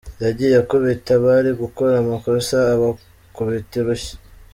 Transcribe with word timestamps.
Yagiye 0.23 0.55
akubita 0.61 1.11
abari 1.19 1.49
gukora 1.61 1.93
amakosa, 1.97 2.55
abakubita 2.73 3.75
urushyi. 3.81 4.15